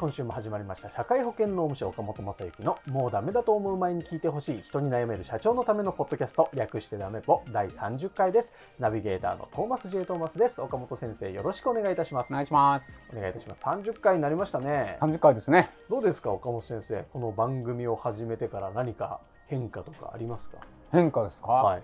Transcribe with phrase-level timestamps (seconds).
[0.00, 12.96] 今週も始まりました社会保険労務士岡本正幸のもうダメだと思う前に聞いてほしい人に悩める社長のためのポッドキャスト略してダメポ第30回ですナビゲーターのトーマス J トーマスです岡本先生よろしくお願いいたしますお願いします。
[13.14, 15.68] お願いいたします30回になりましたね30回ですね。
[15.90, 20.56] どうですか岡本先生この番組を始めてから何か変化とかありますか？
[20.92, 21.82] 変化ですか、はい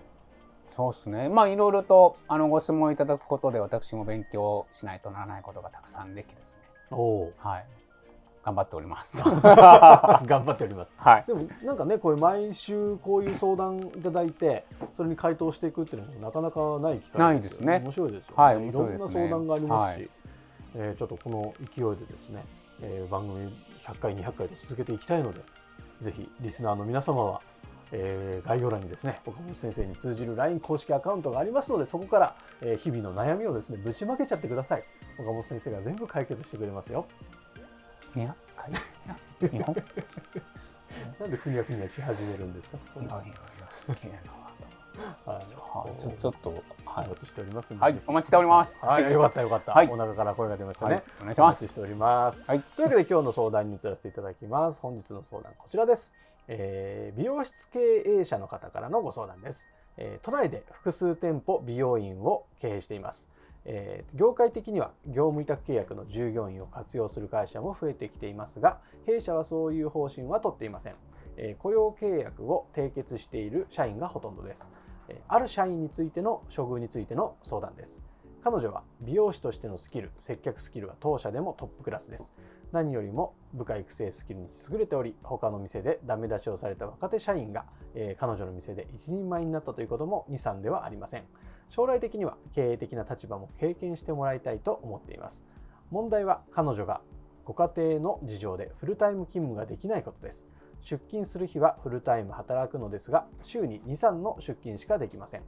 [0.75, 1.29] そうですね。
[1.29, 6.61] まあいろいろとあのご質問いただくことで私も勉強しないとならないことがたくさんできですね。
[6.89, 7.65] おおはい。
[8.43, 9.21] 頑張っております。
[9.23, 10.91] 頑張っております。
[10.97, 11.23] はい。
[11.27, 17.79] でもなんかねこういう毎週こういう相談いただいてそれに回答していくっていうのもなかなかない機会ないですね。
[17.83, 19.05] 面白いですよね、はいいろん面白いですね。
[19.05, 20.09] な相談がありますし、はい。
[20.75, 22.43] えーちょっとこの勢いでですね、
[22.81, 23.53] えー番組
[23.85, 25.39] 100回200回と続けていきたいので
[26.03, 27.41] ぜひリスナーの皆様は、
[27.91, 34.83] えー概要欄にですね岡本先生に通じる LINE 公式アカウントがありますのでそこから、えー日々の悩みをですねぶちまけちゃってください。
[35.19, 37.05] 岡本先生が全部解決してくれますよ
[38.15, 39.75] 200回日本
[41.19, 43.35] なんでふにゃふにゃし始めるんですかいやいやいにや
[43.69, 44.31] すげえな
[45.33, 45.79] はいと。
[45.79, 45.99] はい。
[45.99, 46.49] ちょちょっと
[46.85, 49.71] はいお待ちしておりますはいお待ちしておりますはい、はいよかったよかった。
[49.73, 51.03] はいお腹から声が出ましたはいね。
[51.19, 52.41] お願いしますしております。
[52.47, 52.61] はい。
[52.75, 54.79] というわけで今日の相談に移らせていただきます。
[54.81, 56.11] 本日の相談こちらです。
[56.47, 57.79] えー美容室経
[58.21, 59.65] 営者の方からのご相談です。
[59.97, 63.27] えー都内で複数店舗美容院を経営しています。
[63.67, 70.95] えー業界的には業務委託契約の従業員を活用する会社も増えてきていますが弊社はそういう方針は取っていません、
[71.35, 74.71] えー雇用契約を締結している社員がほとんどです、
[75.09, 78.01] えある社員についての処遇についての相談です。
[78.43, 82.33] 彼女は美容師としてのスキル接客スキルは当社でもトップクラスです。
[82.71, 91.23] 何よりも部下育成スキルに優れており他の店でダメ出しをされた若手社員が、えー彼女の店で一人前になったということも23ではありません。
[91.69, 95.43] 将来的には経営的な立場も経験してもらいたいと思っています。
[95.91, 97.01] 問題は彼女が
[97.45, 100.45] ご家庭の事情でフルタイム勤務ができないことです。
[100.81, 105.43] 出勤する日はフルタイム働くのですが週に23の出勤しかできません、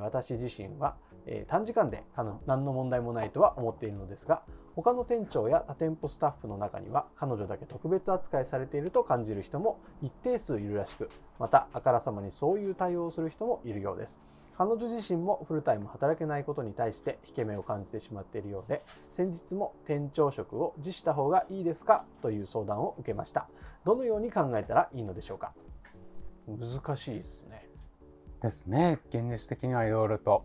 [0.00, 0.96] 私自身は、
[1.48, 2.04] 短時間で
[2.46, 4.42] 何の問題もないとは思っているのですが
[4.76, 14.18] 他の店長や他店舗スタッフの中には彼女だけ特別扱いされていると感じる人も一定数いるらしくまたあからさまにそういう対応をする人もいるようです。
[14.58, 18.82] 彼女自身もフルタイム働けないことに対して引け目を感じてしまっているようで
[19.12, 22.04] 先日も店長職を辞した方がいいですか？
[22.22, 23.48] という相談を受けました。
[23.84, 25.54] どのように考えたらいいのでしょうか？
[26.48, 27.68] 難しいですね。
[28.42, 28.98] ですね。
[29.10, 30.44] 現実的にはいろいろと、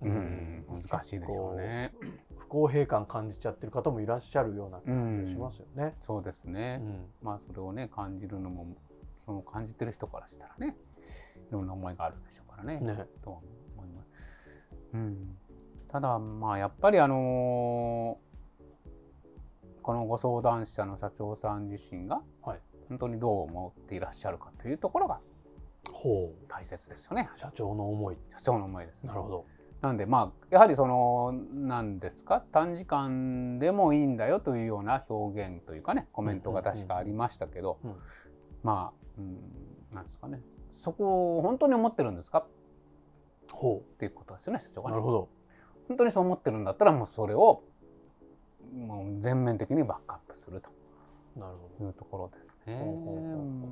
[0.00, 1.92] うん、難しいでしょうね。
[2.38, 6.80] 不公平感感じちゃってる方もいらっしゃるような気うんがしますよね、そうですね。
[6.80, 7.04] うん。
[7.20, 8.66] まあそれをね感じるのも
[9.26, 10.76] その感じてる人からしたらね
[11.50, 12.80] いろんな思いがあるでしょうからね。
[12.80, 13.38] ねとは
[13.76, 14.10] 思います。
[14.94, 15.36] うん。
[15.88, 18.24] ただまあやっぱりあのー
[19.84, 25.20] このご相談者の社長さん自身がはい本当にどう思っていらっしゃるかというところが
[26.48, 27.28] 大切ですよね。
[27.38, 29.08] 社長の思い社長の思いですね。
[29.08, 29.44] なるほど
[29.82, 37.78] なんでまあやはりその何ですか短時間でもいいんだよというような表現というかねコメントが確かありましたけど、
[38.62, 39.38] まあ、うん、
[39.94, 40.40] なんですかね
[40.76, 42.38] そこを本当に思ってるんですか？
[42.38, 42.46] っ
[43.50, 44.96] ほていうことですよね社長がね。
[44.96, 45.28] うなるほど。
[45.88, 47.62] 本当にそう思ってるんだったらもうそれを
[48.74, 50.70] もう全面的にバックアップすると。
[51.36, 52.78] なるほいうところですね。
[52.78, 53.68] ほうほ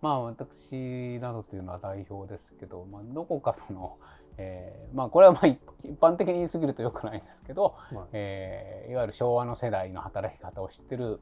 [0.00, 3.98] まあ私などというのは代表ですけど、まあ、どこかその、
[4.36, 11.20] えーまあこれはまあ一一般的に言い過ぎるとよくないんですけど、ど、はいえーいわゆる昭和の世代の働き方を知ってる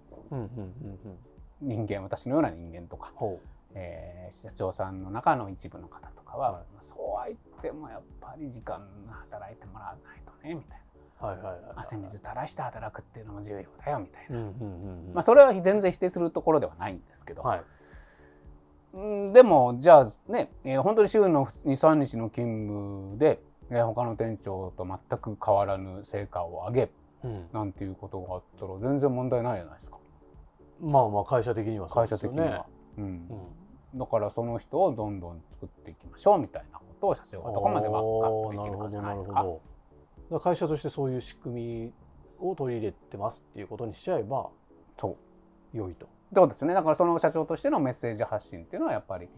[1.61, 3.39] 人間私のような人間とか、ほ
[3.77, 6.63] えー社長さんの中の一部の方とかは、はい。
[6.75, 8.81] まあそうは言ってもやっぱり時間
[9.31, 10.79] 働いてもらわないとねみたい
[11.21, 11.29] な。
[11.29, 11.73] うはいはいはいはい。
[11.77, 15.15] 汗水垂らして働くっていうのも重要だよみたいな、うんうんうんうん。
[15.15, 17.63] まあそれは全然否定するところではないんですけど、はい。
[18.95, 23.41] うんでもじゃあね、えー本当に週の23日の勤務で、
[23.71, 26.91] えー他の店長と全く変わらぬ成果を上げ
[27.25, 27.49] うん。
[27.53, 29.99] なんていうことがあったら全然問題ないじゃないですか。
[30.81, 32.67] まあまあ会社的にはそう会社的には。
[32.99, 33.05] うん。
[33.05, 33.29] うん
[33.97, 39.35] だからその人をどんどん作っていきましょうみたいなことを社長がどこまでバックアップできるかじゃないですか。
[39.35, 39.45] か
[40.31, 41.93] ら会社としてそういう仕組み
[42.39, 44.49] を取り入れてますっていうことにしちゃえば
[44.99, 45.17] そ
[45.73, 46.09] う良いと。
[46.35, 49.29] そうですねだからその社長としてのメッセージ発信っていうのはやっぱり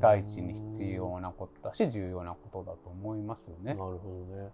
[0.00, 3.76] 第一に必要なことだし重要なことだと思いますよねなる。
[3.76, 4.50] ほどね。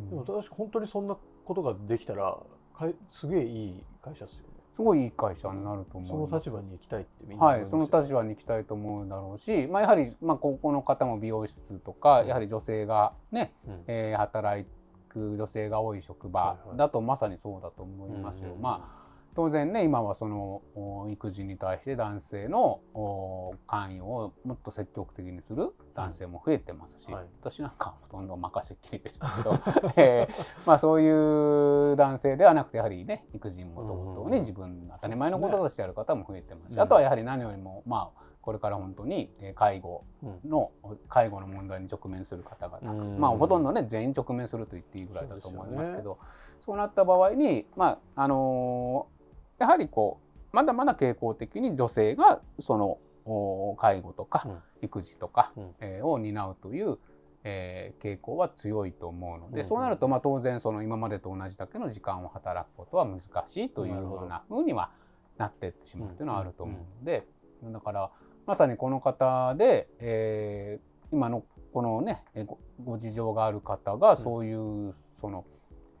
[0.00, 2.38] うんでも確か本当にそんなことができたら
[2.76, 4.55] かいすげえいい会社ですよね。
[4.76, 6.32] すごいいい会社になると思そいます。
[6.32, 12.28] の立場に行きたいってみんな思はいい、その立場に行きたいと思うだろうし、まあ、やはり、まあ、ここの方も美容室とか、うん。
[12.28, 13.84] やはり女性がね、うん。
[13.86, 14.66] えー働
[15.08, 18.54] く女性が多い職場だとまさにそうだと思いますよ。
[18.60, 18.95] まあ
[19.36, 27.24] 当然ね今はそのお育児に対して男性のお関与をもっと積極的にする男性も増えてますし、はい。
[27.42, 29.58] 私なんかはほとんど任せっきりでしたけど、
[29.96, 40.50] えーまあ、そういう男性ではなくてやはりね育児もともとに自分当たり前のこととしてやる方も増えてますし、うんあとはやはり何よりもまあこれから本当にえー介護うん。
[40.50, 40.70] の
[41.10, 43.20] 介護の問題に直面する方がたくさん、うん。
[43.20, 46.18] まあほとんどね全員直面すると言っていいぐらいだと思いますけそど
[46.60, 49.15] そう,、なった場合にまああのー
[49.58, 50.20] やはりこ
[50.52, 54.58] うまだまだ傾向的に女性がそのお介護とかうん。
[54.82, 55.74] 育児とか、うん。
[55.80, 56.98] えーを担うという、
[57.44, 64.90] えー傾向は強いと思うので、うんそうなるとまあ当然その今までと同じだけの時間を働くことは難しいというようなふうには
[65.38, 67.26] なっていってしまうというのはあると思うので、
[67.64, 68.10] だから
[68.46, 75.44] まさにこの方で、えー今のこのねえーごご事情がある方がそういうその、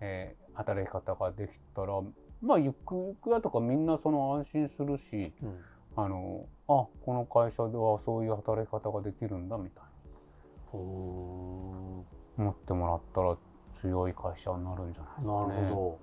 [0.00, 2.00] えー働き方ができたら
[2.42, 5.64] まあゆくゆくやとかみんなその安心するしうん
[5.96, 9.84] あのあこの会社ではそういう働き方ができるんだみたい
[10.66, 12.04] ほ
[12.36, 13.36] な思ってもらったら
[13.80, 15.68] 強い会社になるんじゃないですかね。
[15.68, 15.98] るほ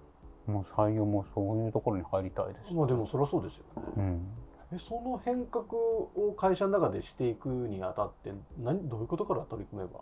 [0.47, 2.79] もう採用もそういうところに入りたいです、ど。
[2.79, 3.83] まあでもそりゃそうですよね。
[3.97, 4.27] うん、
[4.73, 10.01] えその変革を会社の中でしていくにあたって何どういうことから取り組めば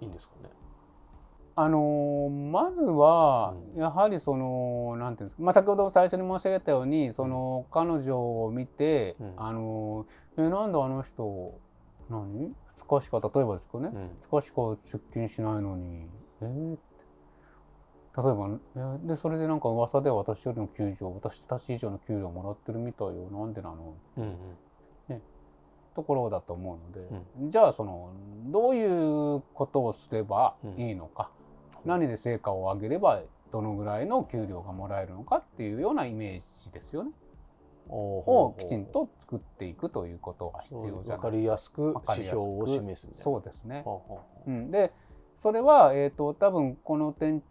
[0.00, 0.50] いいんですかね？
[1.56, 3.80] あのーまずはうん。
[3.80, 9.34] やはりそのなんていうんですか、まあ、先ほど最初に申し上げたようにその彼女を見て、うん。
[9.36, 11.60] あのーえなんであの人
[12.10, 14.10] 何？2日しか例えばですかね、うん。
[14.30, 14.62] 2日しか
[14.92, 16.06] 出勤しないのに。
[16.42, 16.76] えー。
[18.16, 18.48] 例えば
[19.04, 23.28] えでそれでなんか噂では私よりの給料私たち以上の給料もらってるみたいよ。
[23.30, 23.94] なんでなの？
[24.18, 25.22] うんうん。
[25.94, 28.12] ところだと思うので、じゃあその
[28.46, 31.30] どういうことをすればいいのか、
[31.84, 33.22] 何で成果を上げれば
[33.52, 37.12] どのぐらいの給料がもらえるのかっていうようなイメージですよね。
[37.88, 43.24] をきちんと作っていくということが必要じゃ分ないかりやすくわかり指やすく標を示すみたいな。
[43.24, 43.82] そうですね。
[43.84, 44.50] ほうほうほう。
[44.50, 44.92] ん、で
[45.36, 47.42] それは、えー、と多分この店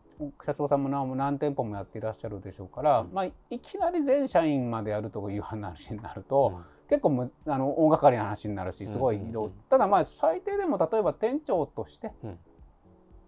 [0.45, 3.13] 社長さんも何何店舗もやっていらっしゃるでしょうから、うん。
[3.13, 6.63] まあ、いきなり全社員までやるという話になるうと、うん。
[6.89, 9.51] 結構むあの大掛かりな話になるしすごいうんうんうん。
[9.69, 12.39] ただまあ最低でも例えば店長として、うん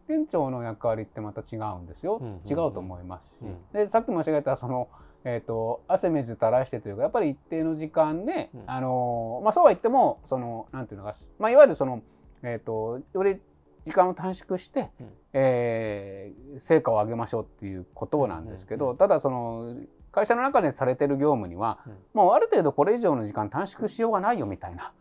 [0.08, 3.58] 店長の役割ってまた違うんですよ、違うと思いますし、うん。
[3.74, 4.90] でさっき申し上げたその、
[5.24, 8.64] えー、と汗水垂らしてというかやっぱり一定の時間ね、うん。
[8.68, 12.02] あのまあ、そうは言ってもそのなんていうのか、まあ、いわゆるその、
[12.44, 13.40] えー、とより
[13.86, 15.10] 時間を短縮して、うん。
[15.34, 19.76] えー成果を上げましょうっていうことなんですけど、ただその
[20.14, 21.94] 会社の中でされてる業務には、うん。
[22.14, 24.94] もうある程度これ以上の時間短縮しようがないよみたいな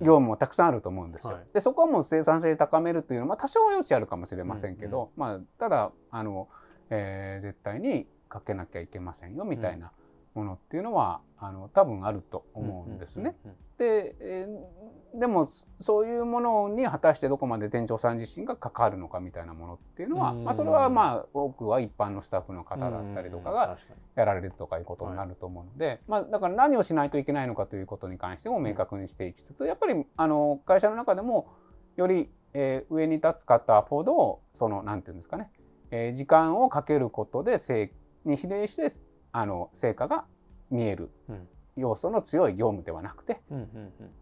[0.00, 1.34] 業務もたくさんあると思うんですよ。
[1.34, 6.48] はいでそこはもう生産性高めるというのは、まあ、多少は余地あるかもしれませんけど、まあ、ただあの、
[6.90, 9.92] えー絶対にかけなきゃいけませんよみたいな
[10.34, 13.36] ものっていうのは、あの多分あると思うんですね。。
[13.80, 15.48] で、えーでも
[15.80, 20.44] そういうものに果たしてどこまで店長さん自身が関わるのかみたいなものっていうのは、うん。
[20.44, 23.78] まあ、それはまあ多くは一般のスタッフの方だったりとかが
[24.14, 31.48] やられるとかいうことになると思うので、まあ、だから何をしないといけないのかということに関しても明確にしていきつつやっぱりあの会社の中でも
[31.96, 35.50] より、えー上に立つ方ほどそのなんていうんですかね、
[35.90, 37.92] えー時間をかけることで成
[38.24, 38.88] に比例して
[39.32, 40.24] あの成果が
[40.70, 41.10] 見える。
[41.28, 41.48] うん
[41.80, 43.40] 要素の強い業務ではなくて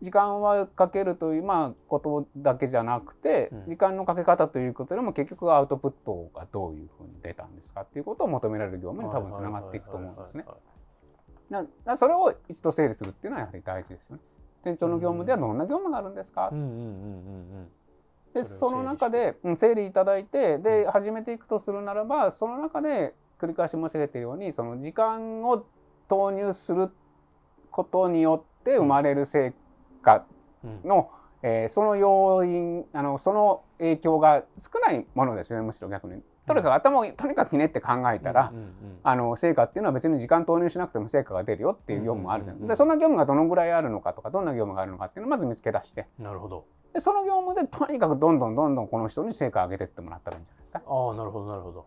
[0.00, 3.64] 時間はかけるという、まあ、ことだけじゃなくて、うん。
[3.68, 10.44] 時間のかけ方ということでも結局アウトプットがどういうふうに出たんですかっていうことを求められる業務に多分つながっていくと思うんですね。
[11.50, 14.22] ななそれを一度整理するっていうのはやはり大事ですよね。
[14.64, 16.50] 店長の業務ではどんな業務があるんですか、
[18.34, 20.90] でその中でうん整理いただいてで、うん。
[20.90, 25.64] 始めていくとするならばその中で繰り返し申し上げているようにその時間を
[26.08, 26.90] 投入する
[27.78, 29.54] ことによって生まれる成
[30.02, 30.24] 果
[30.64, 30.88] うん。
[30.88, 31.10] の、
[31.42, 36.22] えーその要因あのその影響が少ないものですよねむしろ逆に。
[36.44, 38.72] とにかく頭をとにかくひねって考えたら、うんうん
[39.04, 46.64] あの成果っていうのは別に時間投入しなくても成果が出るよっていう業務があるじゃうんうんうんないでそんな業務がどのぐらいあるのかとかどんな業務があるのかっていうのをまず見つけ出してうんなるほど。
[46.92, 50.82] でその業務でとにかくどんどんどんどんこの人に成果を上げてってもらったらいいんじゃないですか。
[50.84, 51.86] ああなるほどなるほど。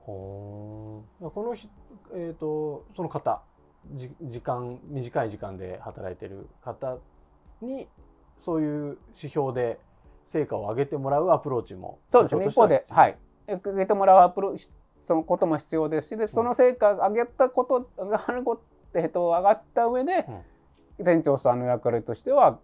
[0.00, 1.26] ほー。
[1.28, 1.68] んこのひ
[2.14, 3.42] えっ、とその方。
[3.51, 3.51] じ
[3.90, 6.98] 時間短い時間で働いてる方
[7.60, 7.88] に
[8.38, 9.78] そういう指標で
[10.26, 12.46] 成果を上げてもらうアプローチもそうですね。
[12.46, 14.56] 一方で、いはい、受けてもらうアプロ
[14.96, 16.08] そのことも必要です。
[16.08, 18.62] しでその成果を上げたことがあること、
[18.98, 20.26] えっと、上がった上で、
[20.98, 22.60] 店長さんの役割としては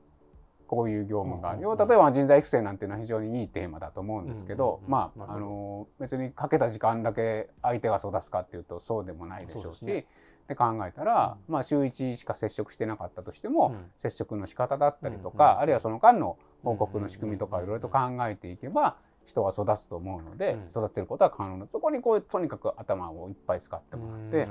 [0.67, 1.75] こういう業務があるよ、うん。
[1.75, 1.83] うん。
[1.83, 4.29] うん例えば人材育成なんていうのは非常にいいテーマだと思うん。
[4.29, 4.75] ですけど、うん。
[4.77, 10.07] うんうんまああの別にかけた時間だけ相手が育つかっていうとそうでもないでしょうし
[10.49, 13.91] そうですねで考えたら、まあ、週1しか接触してなかったとしても、うん。
[13.99, 15.59] 接触の仕方だったりとうんか、うん。
[15.61, 20.85] あるいはその間の報告の仕組みとかいろいろと考えていけば人は育つと思うので、うん。
[20.85, 21.67] 育てることは可能な。
[21.71, 24.49] そこにこうとにかく頭をいっぱい使ってもらって、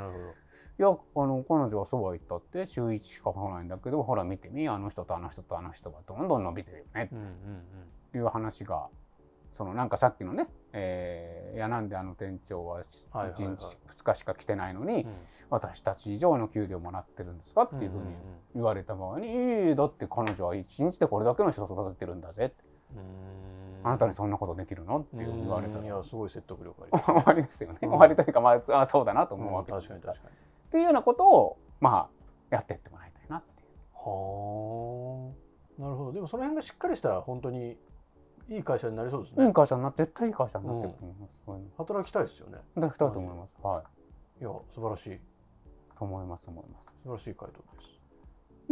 [0.79, 0.91] いやあ
[1.25, 7.31] の彼女はそうは言ったって週1しか来ないんだけどほら見てみあの人とあの人とあの人がどんどん伸びてるよねうんうんっ
[8.11, 8.87] ていう話が
[9.57, 13.33] そのなんかさっきのね、えーいやなんであの店長ははいはいはい。
[13.33, 15.11] 1日2日しか来てないのに、うん。
[15.49, 18.03] 私たち以上の給料もらってるんですかっていうふうに
[18.53, 22.63] 言われた場合に「いえいえだって彼女は1日でこれだけの人を育ててるんだぜ」って。
[22.95, 23.81] うん。
[23.83, 25.79] あなたにそんなことできるの?」って言われた。
[25.79, 25.85] うん。
[25.85, 27.05] いらやすごい説得力あります。
[27.09, 27.89] 終わりですよね、うん。
[27.89, 29.95] 終わりというかまああそうだなと思うわけですか。
[29.95, 30.35] 確かに確かに。
[30.35, 32.09] っていうようなことをまあ
[32.51, 33.69] やっていってもらいたいなっていう。
[33.95, 35.33] は
[35.79, 35.81] あ。
[35.81, 36.13] なるほど。
[36.13, 37.79] でもその辺がしっかりしたら本当に
[38.49, 41.41] いい会社になりそうですね、いい会社にな絶対いい会社になってると思います。
[41.45, 42.57] そういうの働きたいですよね。
[42.75, 43.53] 働きたいと思います。
[43.61, 43.83] は
[44.39, 44.41] い。
[44.41, 45.19] いや素晴らしい。
[45.97, 46.85] と思います思います。
[47.03, 47.53] 素晴らしい回答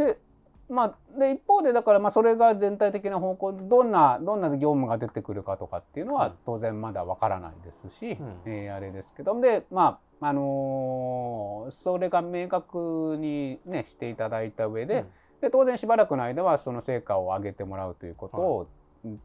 [0.05, 0.17] です。
[0.17, 0.20] で
[0.67, 6.20] まあで一方でだからまあそれが全体的な方向でどんなどんな業務が出てくるかとかっていうのうん。
[6.20, 8.41] は当然まだわからないですし、うん。
[8.46, 15.05] えーあれですけどでまああのーそれが明確にねしていただいた上で,、
[15.41, 18.67] で当然しばらくの間はその成果を上げてもらうということを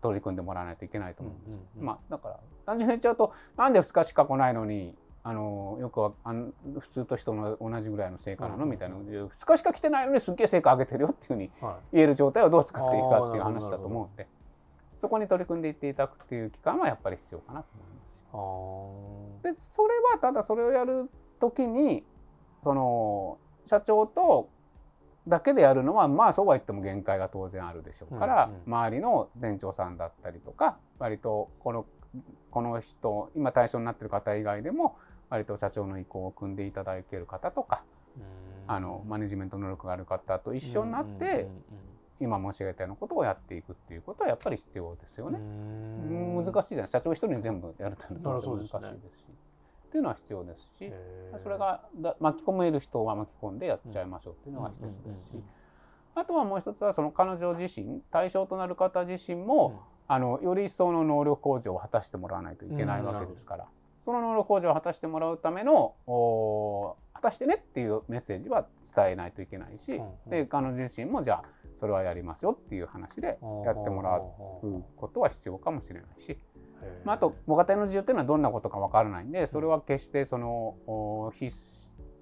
[0.00, 1.58] 取り組んでもらわないといけないと思うんですよ。
[1.58, 1.86] うんうんうん。
[1.86, 8.66] まあだから単純に言っちゃうとなんで2日しか来ないのにあのよくはあの普通と人の同じぐらいの成果なの？
[8.66, 8.96] みたいな。
[8.96, 14.26] 2日しか来てないのにすっげえ成果上げてるよっていうふうには言える状態をどう使っていくかっていう話だと思うんで。
[14.98, 17.86] そこに取り組んでいっていただくっていう期間はやっぱり必要かなと思い
[19.40, 19.54] ます。
[19.54, 21.08] でそれはただそれをやる
[21.40, 22.04] 時に
[22.62, 24.50] その社長と
[25.28, 28.60] だけでやるのはまあそうは言っても限界が当然あるでしょうから、うんうん。
[28.66, 31.86] 周りの店長さんだったりとか割とこの
[32.50, 34.96] この人今対象になってる方以外でも
[35.28, 37.84] 割と社長の意向を組んでいただける方とか、
[38.66, 41.46] ああのマネジメント能力がある方と一緒になって、うんうんうん
[42.20, 45.38] 今申し上げたようなことをやっていくっていうことはやっぱり必要ですよね。
[45.38, 46.44] うん。
[46.44, 46.88] 難しいじゃない。
[46.88, 49.24] 社長一人に全部やるというのは難しいですし
[49.90, 50.92] っていうのは必要ですし、
[51.42, 55.42] それがだ巻き込める人は巻き込んでやっちゃいましょうっていうのが一つですし、
[56.14, 63.66] あとはもう一つはその彼女自身対象となる方自身も、あのより一層の能力向上を果たしてもらわないといけないわけですから、
[64.04, 71.44] その能力向上を果たしてもらうためのお果たしてねっていうメッセージは伝えないといけないし、で彼女自身もじゃあ
[71.80, 74.22] それはやりますよっていう話でやってもらう
[74.96, 76.38] ことは必要かもしれないし、
[77.04, 81.32] まあ、あとご家庭の事情っていうのはどんなことかわからないんでそれは決してその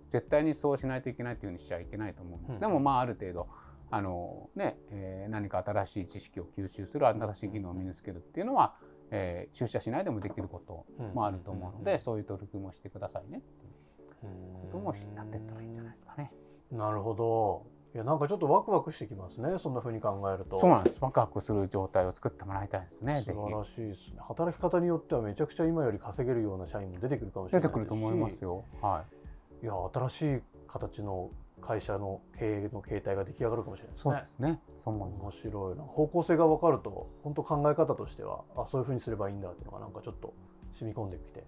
[0.09, 2.61] 絶対にそうしないといけないというふうにしちゃいけないと思うんです、うん。
[2.61, 3.49] でもまあある程度
[3.91, 8.75] あの、ねえー何か新しい知識を吸収する新しい技能を身につけるっていうのは、
[9.11, 10.85] えー出社しないでもできること
[11.15, 16.33] もあると思うので、そういう取り組みをしてくださいねっていうこともやっていったらいいんじゃないですかね。
[16.71, 28.65] なるほどいやなんかちょっとワクワクしてきますねそんな風に考えるとそうなんですワクワクする状態を作ってもらいたいですねぜ素晴らひしいですね働き方によってはめちゃくちゃ今より稼げるような社員も出てくるかもしれないですし出てくると思いますよ。
[28.83, 29.19] はい
[29.61, 31.31] いや新しい形の
[31.61, 34.61] 会社の経営の形態が出来上がるかもしれないですねそうですね。
[34.85, 35.41] そう面す。
[35.43, 40.33] 白いな方向性が分かると本当考え方としてはあそういうふうにすればいいんだっていうのがなんかちょっと
[40.79, 41.45] 染み込んできて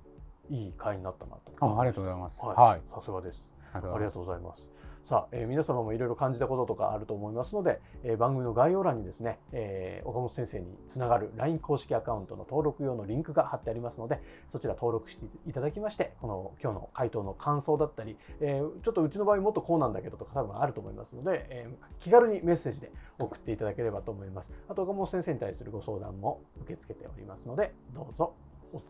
[0.50, 2.44] いい会になったなとあ、ありがとうございます。
[2.44, 2.80] はいはい。
[2.92, 4.68] さすがですあありがとうございます。
[5.04, 24.52] さあ、えー皆様もいろいろ感じたこととかあると思いますので、えー番組の概要欄にですね、えー岡本先生につながる LINE 公式アカウントの登録用のリンクが貼ってありますので、そちら登録していただきまして、この今日の回答の感想だったり、えーちょっとうちの場合もっとこうなんだけどとか多分あると思いますので、えー気軽にメッセージで送っていただければと思います。
[24.68, 28.34] あと岡本先生に対するご相談も受け付けておりますので、どうぞ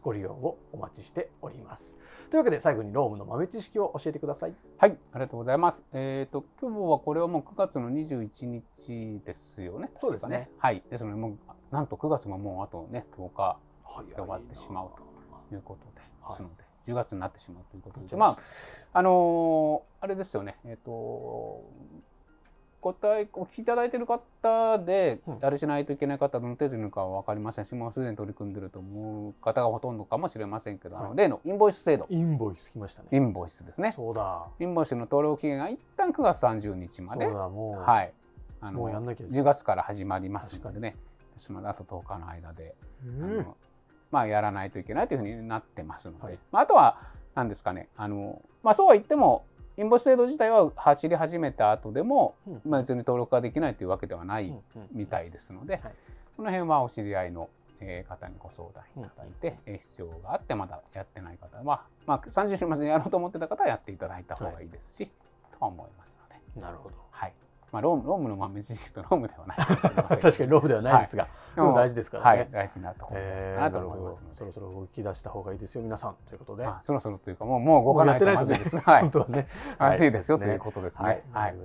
[0.03, 1.97] ご利用をお待ちしております。
[2.31, 4.55] というわけで最後にロームの豆知識を教えてください。
[4.79, 5.85] はい、ありがとうございます。
[5.93, 9.91] えっ、と今日はこれはもう9月の21日ですよね。
[10.01, 10.83] そうですねはい。
[10.91, 11.39] ですのでもう
[11.71, 13.59] なんと9月ももうあとね10日
[14.09, 15.11] で終わってしまうと。
[15.55, 18.39] いうことで、はいですので10月になってしまうということで、ま
[18.93, 21.63] ああのーあれですよねえっ、と
[22.81, 25.39] ご対お聞きいただいている方で、うん。
[25.43, 31.17] あれしないといけない方どの程度いるのかは分かりませんしもうすでに取り組んでいると思う方がほとんどかもしれませんけど、あのはい。
[31.19, 32.07] 例のインボイス制度。
[32.09, 33.09] インボイス来ましたね。
[33.13, 33.93] インボイスですね。
[33.95, 34.47] そうだ。
[34.59, 38.13] インボイスの登録期限が一旦9月30日までそうだもう、はい。
[38.61, 40.97] あもうやんなきゃ10月から始まりますのでね。
[41.35, 43.37] ですのであと10日の間で、あうん。
[43.39, 43.57] の
[44.11, 46.39] まあ、やらないといけないというふうになってますので、はい。
[46.51, 46.99] まあ、あとは
[47.35, 47.89] 何ですかね。
[47.97, 49.45] あの、まあ、そうは言っても
[49.77, 52.61] インボイス制度自体は走り始めた後でも、うん。
[52.65, 54.89] まあ、別に登録ができないというわけではないうんうん。
[54.93, 55.95] みたいですので、はい。
[56.37, 57.49] その辺はお知り合いの
[57.81, 65.07] えー方にご相談いただいて、えー必要があってまだやってない方は、まあ、30週末にやろうと思ってた方はやっていただいた方がいいですし、
[65.53, 66.61] とは思いますので。
[66.61, 66.97] なるほど。
[67.11, 67.33] はい。
[67.73, 69.59] まあ、ローム、ロームの豆知識と ロームではない。
[70.21, 74.37] 確かにローブではないですが、でも大事ですからね、はい、大事なところえーかなと思いますので。
[74.37, 75.83] そろそろ動き出した方がいいですよ。
[75.83, 78.77] 皆さんということで、あそろそろというかもうもう動かないとまずいです。
[78.77, 79.01] ねはい。
[79.03, 79.11] 本。
[79.11, 79.47] 当はね。
[79.79, 81.17] まずいですよはということですはい。
[81.17, 81.57] ね。、はい。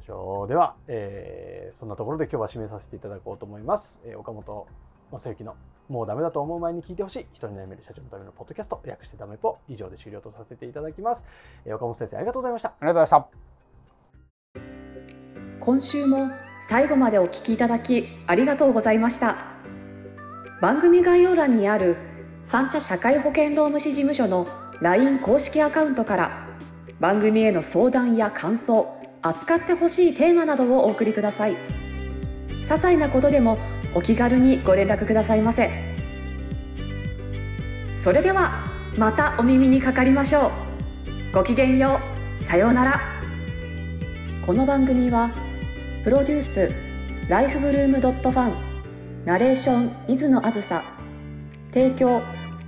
[0.47, 4.67] では、えーそんなところで今日は締めさせていただこうと思います、えー岡本
[5.11, 5.55] 正幸の
[5.89, 7.27] もうダメだと思う前に聞いてほしい。
[7.33, 9.57] 人に悩める社長のためのポッドキャスト略してダメポ。
[9.67, 11.25] 以上で終了とさせていただきます、
[11.65, 12.69] えー岡本先生ありがとうございました。
[12.69, 13.54] ありがとうございました。
[15.65, 16.29] 今週も
[16.59, 19.35] 最後までお聞きいただきありがとうございました。
[20.61, 21.97] 番組概要欄にある
[22.45, 24.47] 三茶社会保険労務士事務所の
[24.79, 26.47] LINE 公式アカウントから
[26.99, 31.57] 番組への相談や感想扱ってほしいテーマなどをお送りください。
[32.61, 33.57] 些細なことでも
[33.95, 35.71] お気軽にご連絡くださいませ。
[37.97, 40.51] それではまたお耳にかかりましょ
[41.31, 41.33] う。
[41.33, 41.99] ごきげんよ
[42.39, 42.43] う。
[42.43, 43.01] さようなら。
[44.45, 45.31] この番組は
[46.05, 46.71] プロデュース
[47.29, 50.83] ライフブルームドットファンナレーション水野あずさ
[51.73, 52.21] 提供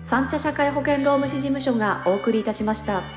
[0.05, 3.16] 三茶社会保険労務士事務所がお送りいたしました。